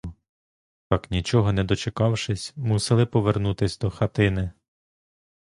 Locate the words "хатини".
3.89-4.51